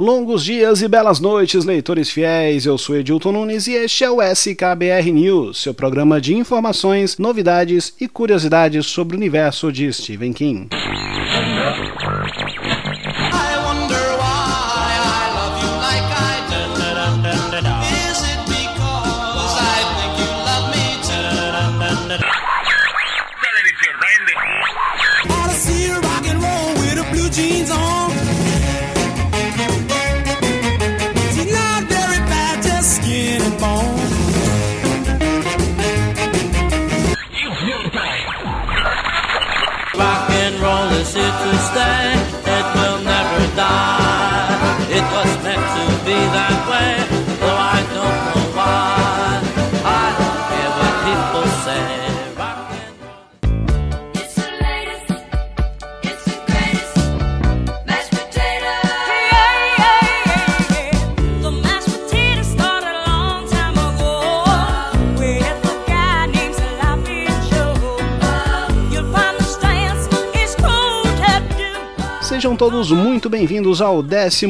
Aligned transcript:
Longos 0.00 0.42
dias 0.42 0.82
e 0.82 0.88
belas 0.88 1.20
noites, 1.20 1.64
leitores 1.64 2.10
fiéis. 2.10 2.66
Eu 2.66 2.76
sou 2.76 2.96
Edilton 2.96 3.30
Nunes 3.30 3.68
e 3.68 3.74
este 3.74 4.02
é 4.02 4.10
o 4.10 4.20
SKBR 4.20 5.12
News, 5.12 5.62
seu 5.62 5.72
programa 5.72 6.20
de 6.20 6.34
informações, 6.34 7.16
novidades 7.16 7.94
e 8.00 8.08
curiosidades 8.08 8.86
sobre 8.86 9.14
o 9.14 9.18
universo 9.18 9.70
de 9.70 9.92
Stephen 9.92 10.32
King. 10.32 10.68
It 41.56 42.66
will 42.74 42.98
never 43.04 43.40
die. 43.54 44.86
It 44.90 45.04
was 45.14 45.30
meant 45.44 45.64
to 45.76 45.84
be 46.04 46.18
that 46.36 46.56
way, 46.70 46.92
though 47.40 47.56
I 47.56 47.78
don't 47.94 48.18
know 48.26 48.44
why. 48.58 49.40
I 49.84 50.06
don't 50.18 50.40
care 50.50 50.72
what 50.78 50.94
people 51.06 51.46
say. 51.64 52.03
Sejam 72.44 72.56
todos 72.56 72.90
muito 72.90 73.30
bem-vindos 73.30 73.80
ao 73.80 74.02
12 74.02 74.44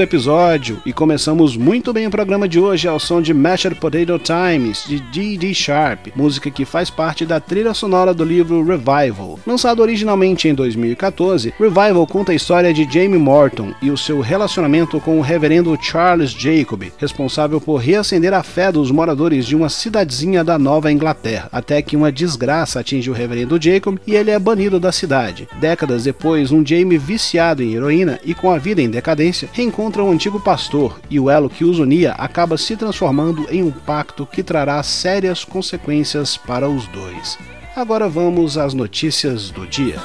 episódio 0.00 0.80
e 0.86 0.92
começamos 0.92 1.56
muito 1.56 1.92
bem 1.92 2.06
o 2.06 2.10
programa 2.10 2.48
de 2.48 2.60
hoje 2.60 2.86
ao 2.86 3.00
som 3.00 3.20
de 3.20 3.34
Mashed 3.34 3.74
Potato 3.80 4.16
Times 4.20 4.84
de 4.86 5.00
D.D. 5.00 5.52
Sharp, 5.52 6.06
música 6.14 6.52
que 6.52 6.64
faz 6.64 6.88
parte 6.88 7.26
da 7.26 7.40
trilha 7.40 7.74
sonora 7.74 8.14
do 8.14 8.22
livro 8.22 8.64
Revival. 8.64 9.40
Lançado 9.44 9.82
originalmente 9.82 10.46
em 10.46 10.54
2014, 10.54 11.52
Revival 11.58 12.06
conta 12.06 12.30
a 12.30 12.34
história 12.36 12.72
de 12.72 12.84
Jamie 12.84 13.18
Morton 13.18 13.74
e 13.82 13.90
o 13.90 13.98
seu 13.98 14.20
relacionamento 14.20 15.00
com 15.00 15.18
o 15.18 15.20
reverendo 15.20 15.76
Charles 15.82 16.30
Jacob, 16.30 16.92
responsável 16.96 17.60
por 17.60 17.78
reacender 17.78 18.32
a 18.32 18.44
fé 18.44 18.70
dos 18.70 18.92
moradores 18.92 19.46
de 19.46 19.56
uma 19.56 19.68
cidadezinha 19.68 20.44
da 20.44 20.60
Nova 20.60 20.92
Inglaterra, 20.92 21.48
até 21.50 21.82
que 21.82 21.96
uma 21.96 22.12
desgraça 22.12 22.78
atinge 22.78 23.10
o 23.10 23.12
reverendo 23.12 23.60
Jacob 23.60 23.98
e 24.06 24.14
ele 24.14 24.30
é 24.30 24.38
banido 24.38 24.78
da 24.78 24.92
cidade. 24.92 25.48
Décadas 25.58 26.04
depois, 26.04 26.52
um 26.52 26.64
Jamie 26.64 26.98
viciado 26.98 27.31
viciado 27.32 27.62
em 27.62 27.72
heroína 27.72 28.20
e 28.22 28.34
com 28.34 28.50
a 28.50 28.58
vida 28.58 28.82
em 28.82 28.90
decadência, 28.90 29.48
reencontra 29.54 30.04
um 30.04 30.10
antigo 30.10 30.38
pastor 30.38 31.00
e 31.08 31.18
o 31.18 31.30
elo 31.30 31.48
que 31.48 31.64
os 31.64 31.78
unia 31.78 32.12
acaba 32.12 32.58
se 32.58 32.76
transformando 32.76 33.46
em 33.50 33.62
um 33.62 33.70
pacto 33.70 34.26
que 34.26 34.42
trará 34.42 34.82
sérias 34.82 35.42
consequências 35.42 36.36
para 36.36 36.68
os 36.68 36.86
dois. 36.88 37.38
Agora 37.74 38.06
vamos 38.06 38.58
às 38.58 38.74
notícias 38.74 39.50
do 39.50 39.66
dia. 39.66 39.96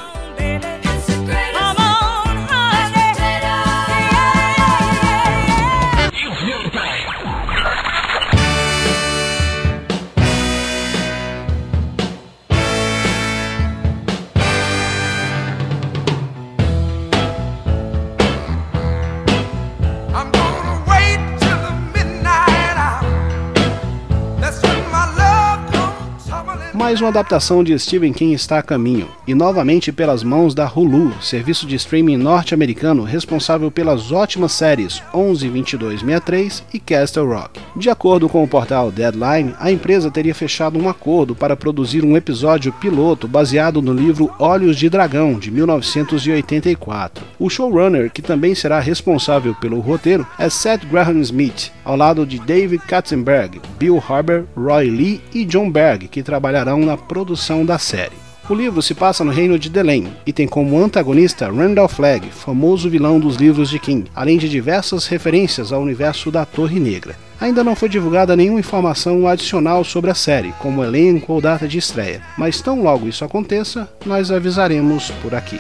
Mais 26.98 27.02
uma 27.04 27.10
adaptação 27.10 27.64
de 27.64 27.78
Stephen 27.78 28.12
King 28.12 28.34
está 28.34 28.58
a 28.58 28.64
caminho, 28.64 29.08
e 29.28 29.36
novamente 29.36 29.92
pelas 29.92 30.24
mãos 30.24 30.56
da 30.56 30.66
Hulu, 30.66 31.14
serviço 31.22 31.68
de 31.68 31.76
streaming 31.76 32.18
norte-americano 32.18 33.04
responsável 33.04 33.70
pelas 33.70 34.12
ótimas 34.12 34.54
séries 34.54 35.04
11, 35.14 35.48
22, 35.48 36.00
63 36.00 36.64
e 36.74 36.80
Castle 36.80 37.28
Rock. 37.28 37.60
De 37.76 37.92
acordo 37.92 38.28
com 38.28 38.44
o 38.44 38.48
portal 38.48 38.92
Deadline, 38.92 39.54
a 39.60 39.72
empresa 39.72 40.10
teria 40.10 40.34
fechado 40.34 40.80
um 40.80 40.90
acordo 40.90 41.36
para 41.36 41.56
produzir 41.56 42.04
um 42.04 42.18
episódio 42.18 42.74
piloto 42.74 43.28
baseado 43.28 43.80
no 43.80 43.94
livro 43.94 44.32
Olhos 44.40 44.76
de 44.76 44.90
Dragão, 44.90 45.38
de 45.38 45.52
1984. 45.52 47.24
O 47.38 47.48
showrunner, 47.48 48.10
que 48.10 48.24
também 48.24 48.56
será 48.56 48.80
responsável 48.80 49.54
pelo 49.54 49.80
roteiro, 49.82 50.26
é 50.40 50.50
Seth 50.50 50.84
Graham 50.86 51.20
Smith, 51.20 51.72
ao 51.86 51.96
lado 51.96 52.26
de 52.26 52.40
David 52.40 52.82
Katzenberg, 52.88 53.62
Bill 53.78 54.04
Harber, 54.10 54.46
Roy 54.56 54.90
Lee 54.90 55.22
e 55.32 55.46
John 55.46 55.70
Berg, 55.70 56.08
que 56.08 56.24
trabalharão 56.24 56.87
na 56.88 56.98
produção 56.98 57.66
da 57.66 57.78
série. 57.78 58.16
O 58.50 58.56
livro 58.56 58.82
se 58.82 58.96
passa 58.96 59.26
no 59.26 59.32
reino 59.32 59.60
de 59.60 59.70
Delane 59.70 60.14
e 60.26 60.32
tem 60.32 60.48
como 60.48 60.82
antagonista 60.82 61.52
Randall 61.52 61.90
Flagg, 61.90 62.30
famoso 62.32 62.90
vilão 62.90 63.20
dos 63.20 63.36
livros 63.36 63.70
de 63.70 63.78
King, 63.78 64.10
além 64.16 64.38
de 64.38 64.48
diversas 64.48 65.06
referências 65.06 65.74
ao 65.74 65.82
universo 65.82 66.32
da 66.32 66.46
Torre 66.46 66.80
Negra. 66.80 67.18
Ainda 67.42 67.62
não 67.62 67.76
foi 67.76 67.90
divulgada 67.90 68.38
nenhuma 68.38 68.62
informação 68.62 69.28
adicional 69.28 69.84
sobre 69.84 70.10
a 70.10 70.16
série, 70.16 70.54
como 70.60 70.82
elenco 70.82 71.34
ou 71.34 71.42
data 71.42 71.68
de 71.68 71.78
estreia, 71.78 72.22
mas 72.38 72.62
tão 72.62 72.82
logo 72.82 73.08
isso 73.08 73.26
aconteça, 73.26 73.88
nós 74.06 74.32
avisaremos 74.32 75.12
por 75.22 75.36
aqui. 75.36 75.60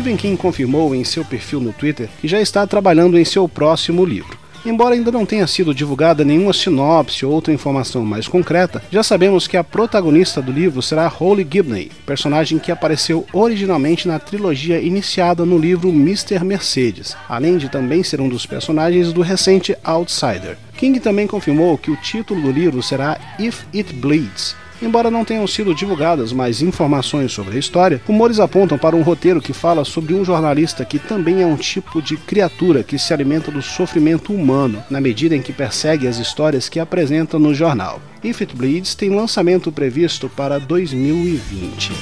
Stephen 0.00 0.16
King 0.16 0.34
confirmou 0.38 0.94
em 0.94 1.04
seu 1.04 1.22
perfil 1.22 1.60
no 1.60 1.74
Twitter 1.74 2.08
que 2.22 2.26
já 2.26 2.40
está 2.40 2.66
trabalhando 2.66 3.18
em 3.18 3.24
seu 3.24 3.46
próximo 3.46 4.02
livro. 4.02 4.38
Embora 4.64 4.94
ainda 4.94 5.12
não 5.12 5.26
tenha 5.26 5.46
sido 5.46 5.74
divulgada 5.74 6.24
nenhuma 6.24 6.54
sinopse 6.54 7.26
ou 7.26 7.30
outra 7.30 7.52
informação 7.52 8.02
mais 8.02 8.26
concreta, 8.26 8.82
já 8.90 9.02
sabemos 9.02 9.46
que 9.46 9.58
a 9.58 9.64
protagonista 9.64 10.40
do 10.40 10.50
livro 10.50 10.80
será 10.80 11.06
Holly 11.06 11.46
Gibney, 11.50 11.90
personagem 12.06 12.58
que 12.58 12.72
apareceu 12.72 13.26
originalmente 13.30 14.08
na 14.08 14.18
trilogia 14.18 14.80
iniciada 14.80 15.44
no 15.44 15.58
livro 15.58 15.90
Mr. 15.90 16.42
Mercedes, 16.44 17.14
além 17.28 17.58
de 17.58 17.68
também 17.68 18.02
ser 18.02 18.22
um 18.22 18.28
dos 18.28 18.46
personagens 18.46 19.12
do 19.12 19.20
recente 19.20 19.76
Outsider. 19.84 20.56
King 20.78 20.98
também 20.98 21.26
confirmou 21.26 21.76
que 21.76 21.90
o 21.90 21.96
título 21.96 22.40
do 22.40 22.50
livro 22.50 22.82
será 22.82 23.18
If 23.38 23.64
It 23.74 23.92
Bleeds, 23.92 24.56
Embora 24.82 25.10
não 25.10 25.24
tenham 25.24 25.46
sido 25.46 25.74
divulgadas 25.74 26.32
mais 26.32 26.62
informações 26.62 27.32
sobre 27.32 27.56
a 27.56 27.58
história, 27.58 28.00
rumores 28.06 28.40
apontam 28.40 28.78
para 28.78 28.96
um 28.96 29.02
roteiro 29.02 29.40
que 29.40 29.52
fala 29.52 29.84
sobre 29.84 30.14
um 30.14 30.24
jornalista 30.24 30.84
que 30.84 30.98
também 30.98 31.42
é 31.42 31.46
um 31.46 31.56
tipo 31.56 32.00
de 32.00 32.16
criatura 32.16 32.82
que 32.82 32.98
se 32.98 33.12
alimenta 33.12 33.50
do 33.50 33.60
sofrimento 33.60 34.32
humano, 34.32 34.82
na 34.88 35.00
medida 35.00 35.36
em 35.36 35.42
que 35.42 35.52
persegue 35.52 36.06
as 36.06 36.16
histórias 36.16 36.68
que 36.68 36.80
apresenta 36.80 37.38
no 37.38 37.54
jornal. 37.54 38.00
If 38.24 38.40
It 38.40 38.56
Bleeds 38.56 38.94
tem 38.94 39.10
lançamento 39.10 39.70
previsto 39.70 40.30
para 40.30 40.58
2020. 40.58 41.92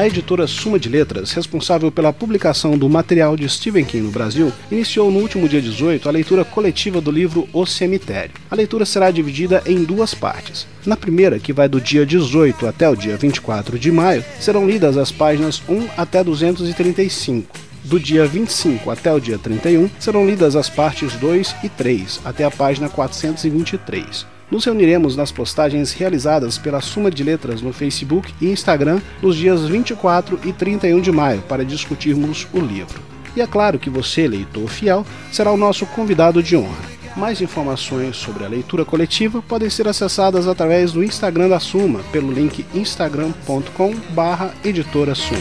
A 0.00 0.06
editora 0.06 0.46
Suma 0.46 0.78
de 0.78 0.88
Letras, 0.88 1.32
responsável 1.32 1.92
pela 1.92 2.10
publicação 2.10 2.78
do 2.78 2.88
material 2.88 3.36
de 3.36 3.46
Stephen 3.46 3.84
King 3.84 4.06
no 4.06 4.10
Brasil, 4.10 4.50
iniciou 4.72 5.10
no 5.10 5.18
último 5.18 5.46
dia 5.46 5.60
18 5.60 6.08
a 6.08 6.10
leitura 6.10 6.42
coletiva 6.42 7.02
do 7.02 7.10
livro 7.10 7.46
O 7.52 7.66
Cemitério. 7.66 8.30
A 8.50 8.54
leitura 8.54 8.86
será 8.86 9.10
dividida 9.10 9.62
em 9.66 9.84
duas 9.84 10.14
partes. 10.14 10.66
Na 10.86 10.96
primeira, 10.96 11.38
que 11.38 11.52
vai 11.52 11.68
do 11.68 11.78
dia 11.78 12.06
18 12.06 12.66
até 12.66 12.88
o 12.88 12.96
dia 12.96 13.18
24 13.18 13.78
de 13.78 13.92
maio, 13.92 14.24
serão 14.40 14.66
lidas 14.66 14.96
as 14.96 15.12
páginas 15.12 15.62
1 15.68 15.88
até 15.98 16.24
235. 16.24 17.54
Do 17.84 18.00
dia 18.00 18.24
25 18.24 18.90
até 18.90 19.12
o 19.12 19.20
dia 19.20 19.36
31, 19.36 19.90
serão 19.98 20.24
lidas 20.24 20.56
as 20.56 20.70
partes 20.70 21.12
2 21.16 21.56
e 21.62 21.68
3 21.68 22.22
até 22.24 22.44
a 22.44 22.50
página 22.50 22.88
423. 22.88 24.39
Nos 24.50 24.64
reuniremos 24.64 25.14
nas 25.16 25.30
postagens 25.30 25.92
realizadas 25.92 26.58
pela 26.58 26.80
Suma 26.80 27.08
de 27.10 27.22
Letras 27.22 27.62
no 27.62 27.72
Facebook 27.72 28.34
e 28.40 28.50
Instagram 28.50 29.00
nos 29.22 29.36
dias 29.36 29.64
24 29.66 30.40
e 30.44 30.52
31 30.52 31.00
de 31.00 31.12
maio 31.12 31.40
para 31.42 31.64
discutirmos 31.64 32.48
o 32.52 32.58
livro. 32.58 33.00
E 33.36 33.40
é 33.40 33.46
claro 33.46 33.78
que 33.78 33.88
você, 33.88 34.26
leitor 34.26 34.68
fiel, 34.68 35.06
será 35.30 35.52
o 35.52 35.56
nosso 35.56 35.86
convidado 35.86 36.42
de 36.42 36.56
honra. 36.56 36.90
Mais 37.16 37.40
informações 37.40 38.16
sobre 38.16 38.44
a 38.44 38.48
leitura 38.48 38.84
coletiva 38.84 39.40
podem 39.42 39.70
ser 39.70 39.86
acessadas 39.86 40.48
através 40.48 40.90
do 40.92 41.04
Instagram 41.04 41.48
da 41.48 41.60
Suma, 41.60 42.00
pelo 42.12 42.32
link 42.32 42.66
instagram.com/editora 42.74 45.14
Suma. 45.14 45.38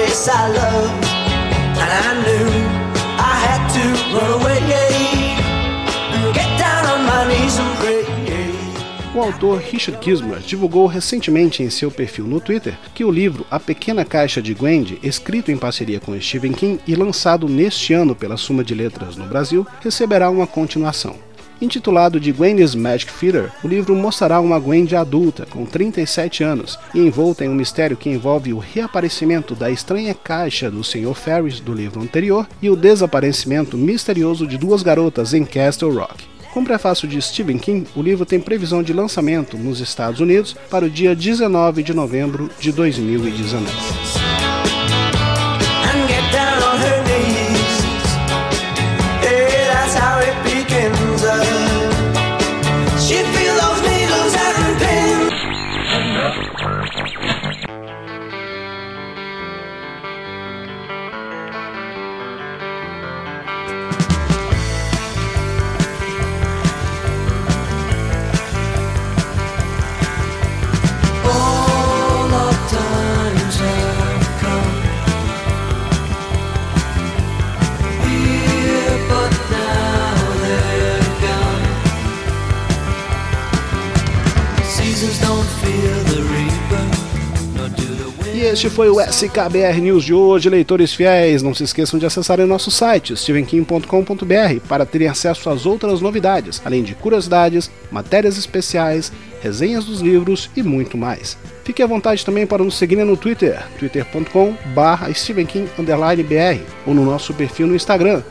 I 0.00 0.48
loved, 0.48 1.04
and 1.82 1.90
I 1.90 2.22
knew 2.22 2.48
I 3.18 3.34
had 3.44 3.62
to 3.74 3.84
run 4.14 4.40
away. 4.40 4.58
O 9.18 9.20
autor 9.20 9.58
Richard 9.58 9.98
Kismer 9.98 10.38
divulgou 10.38 10.86
recentemente 10.86 11.60
em 11.60 11.70
seu 11.70 11.90
perfil 11.90 12.24
no 12.26 12.40
Twitter 12.40 12.78
que 12.94 13.04
o 13.04 13.10
livro 13.10 13.44
A 13.50 13.58
Pequena 13.58 14.04
Caixa 14.04 14.40
de 14.40 14.54
Gwendy, 14.54 15.00
escrito 15.02 15.50
em 15.50 15.56
parceria 15.56 15.98
com 15.98 16.18
Stephen 16.20 16.52
King 16.52 16.80
e 16.86 16.94
lançado 16.94 17.48
neste 17.48 17.92
ano 17.92 18.14
pela 18.14 18.36
Suma 18.36 18.62
de 18.62 18.76
Letras 18.76 19.16
no 19.16 19.26
Brasil, 19.26 19.66
receberá 19.80 20.30
uma 20.30 20.46
continuação. 20.46 21.27
Intitulado 21.60 22.20
de 22.20 22.30
Gwendy's 22.30 22.76
Magic 22.76 23.10
Feeder, 23.10 23.50
o 23.64 23.68
livro 23.68 23.96
mostrará 23.96 24.40
uma 24.40 24.60
Gwendy 24.60 24.94
adulta, 24.94 25.44
com 25.44 25.66
37 25.66 26.44
anos, 26.44 26.78
e 26.94 27.00
envolta 27.00 27.44
em 27.44 27.48
um 27.48 27.54
mistério 27.54 27.96
que 27.96 28.08
envolve 28.08 28.52
o 28.52 28.58
reaparecimento 28.58 29.56
da 29.56 29.68
estranha 29.68 30.14
caixa 30.14 30.70
do 30.70 30.84
Sr. 30.84 31.14
Ferris 31.14 31.58
do 31.58 31.74
livro 31.74 32.00
anterior 32.00 32.46
e 32.62 32.70
o 32.70 32.76
desaparecimento 32.76 33.76
misterioso 33.76 34.46
de 34.46 34.56
duas 34.56 34.82
garotas 34.84 35.34
em 35.34 35.44
Castle 35.44 35.92
Rock. 35.92 36.24
Com 36.52 36.64
prefácio 36.64 37.08
de 37.08 37.20
Stephen 37.20 37.58
King, 37.58 37.88
o 37.94 38.02
livro 38.02 38.24
tem 38.24 38.40
previsão 38.40 38.82
de 38.82 38.92
lançamento 38.92 39.56
nos 39.58 39.80
Estados 39.80 40.20
Unidos 40.20 40.56
para 40.70 40.86
o 40.86 40.90
dia 40.90 41.14
19 41.14 41.82
de 41.82 41.92
novembro 41.92 42.48
de 42.60 42.72
2019. 42.72 44.07
Este 88.48 88.70
foi 88.70 88.88
o 88.88 88.98
SKBR 88.98 89.78
News 89.78 90.04
de 90.04 90.14
hoje, 90.14 90.48
leitores 90.48 90.94
fiéis. 90.94 91.42
Não 91.42 91.52
se 91.52 91.64
esqueçam 91.64 91.98
de 91.98 92.06
acessarem 92.06 92.46
nosso 92.46 92.70
site, 92.70 93.14
stevenkim.com.br, 93.14 94.60
para 94.66 94.86
terem 94.86 95.06
acesso 95.06 95.50
às 95.50 95.66
outras 95.66 96.00
novidades, 96.00 96.62
além 96.64 96.82
de 96.82 96.94
curiosidades, 96.94 97.70
matérias 97.90 98.38
especiais, 98.38 99.12
resenhas 99.42 99.84
dos 99.84 100.00
livros 100.00 100.48
e 100.56 100.62
muito 100.62 100.96
mais. 100.96 101.36
Fique 101.62 101.82
à 101.82 101.86
vontade 101.86 102.24
também 102.24 102.46
para 102.46 102.64
nos 102.64 102.78
seguir 102.78 102.96
no 103.04 103.18
Twitter, 103.18 103.62
stevenkim_br 105.14 106.62
ou 106.86 106.94
no 106.94 107.04
nosso 107.04 107.34
perfil 107.34 107.66
no 107.66 107.76
Instagram, 107.76 108.22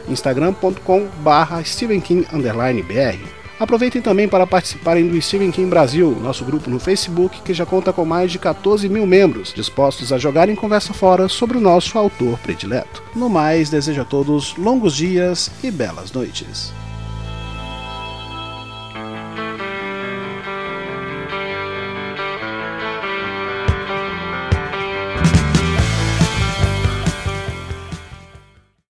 stevenkim_br. 1.64 3.37
Aproveitem 3.60 4.02
também 4.02 4.28
para 4.28 4.46
participarem 4.46 5.08
do 5.08 5.20
Steven 5.20 5.52
King 5.52 5.70
Brasil, 5.70 6.12
nosso 6.22 6.46
grupo 6.46 6.70
no 6.70 6.80
Facebook, 6.80 7.42
que 7.42 7.54
já 7.54 7.66
conta 7.66 7.92
com 7.92 8.06
mais 8.06 8.32
de 8.32 8.38
14 8.38 8.88
mil 8.88 9.08
membros, 9.08 9.52
dispostos 9.52 10.14
a 10.14 10.18
jogar 10.18 10.48
em 10.48 10.56
conversa 10.56 10.94
fora 10.94 11.28
sobre 11.28 11.58
o 11.58 11.62
nosso 11.62 11.98
autor 11.98 12.38
predileto. 12.40 13.02
No 13.16 13.30
mais, 13.30 13.70
desejo 13.70 14.02
a 14.02 14.06
todos 14.06 14.56
longos 14.58 14.96
dias 14.96 15.50
e 15.64 15.72
belas 15.72 16.12
noites. 16.12 16.72